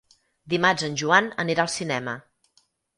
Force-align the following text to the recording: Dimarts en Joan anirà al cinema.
Dimarts 0.53 0.87
en 0.89 0.97
Joan 1.03 1.31
anirà 1.47 1.67
al 1.69 1.73
cinema. 1.77 2.21